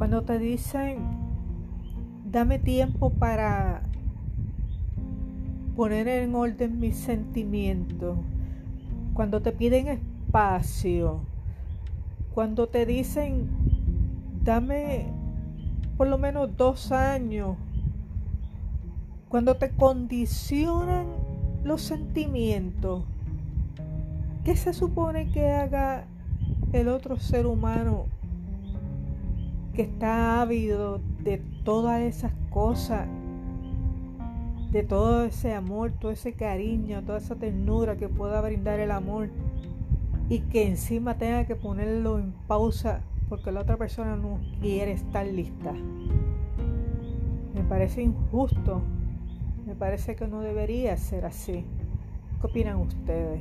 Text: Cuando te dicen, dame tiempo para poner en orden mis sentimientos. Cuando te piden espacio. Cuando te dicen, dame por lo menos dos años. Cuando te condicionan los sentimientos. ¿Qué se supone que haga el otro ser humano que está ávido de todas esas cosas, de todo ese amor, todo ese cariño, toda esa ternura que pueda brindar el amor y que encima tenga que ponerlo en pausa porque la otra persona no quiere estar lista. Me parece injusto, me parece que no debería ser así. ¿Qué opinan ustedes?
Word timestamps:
Cuando 0.00 0.22
te 0.22 0.38
dicen, 0.38 0.96
dame 2.24 2.58
tiempo 2.58 3.10
para 3.10 3.82
poner 5.76 6.08
en 6.08 6.34
orden 6.34 6.80
mis 6.80 6.96
sentimientos. 6.96 8.16
Cuando 9.12 9.42
te 9.42 9.52
piden 9.52 9.88
espacio. 9.88 11.20
Cuando 12.32 12.66
te 12.66 12.86
dicen, 12.86 13.50
dame 14.42 15.04
por 15.98 16.08
lo 16.08 16.16
menos 16.16 16.56
dos 16.56 16.92
años. 16.92 17.58
Cuando 19.28 19.56
te 19.56 19.68
condicionan 19.68 21.08
los 21.62 21.82
sentimientos. 21.82 23.04
¿Qué 24.46 24.56
se 24.56 24.72
supone 24.72 25.30
que 25.30 25.50
haga 25.50 26.06
el 26.72 26.88
otro 26.88 27.18
ser 27.18 27.44
humano 27.44 28.06
que 29.74 29.82
está 29.82 30.40
ávido 30.40 31.00
de 31.22 31.38
todas 31.64 32.00
esas 32.02 32.32
cosas, 32.50 33.06
de 34.70 34.82
todo 34.82 35.24
ese 35.24 35.52
amor, 35.52 35.92
todo 35.92 36.12
ese 36.12 36.32
cariño, 36.32 37.02
toda 37.02 37.18
esa 37.18 37.34
ternura 37.34 37.96
que 37.96 38.08
pueda 38.08 38.40
brindar 38.40 38.80
el 38.80 38.90
amor 38.90 39.28
y 40.28 40.40
que 40.40 40.66
encima 40.66 41.18
tenga 41.18 41.44
que 41.44 41.56
ponerlo 41.56 42.18
en 42.18 42.32
pausa 42.46 43.00
porque 43.28 43.52
la 43.52 43.60
otra 43.60 43.76
persona 43.76 44.16
no 44.16 44.38
quiere 44.60 44.92
estar 44.92 45.26
lista. 45.26 45.72
Me 47.54 47.62
parece 47.68 48.02
injusto, 48.02 48.82
me 49.66 49.74
parece 49.74 50.16
que 50.16 50.26
no 50.26 50.40
debería 50.40 50.96
ser 50.96 51.26
así. 51.26 51.64
¿Qué 52.40 52.46
opinan 52.46 52.78
ustedes? 52.78 53.40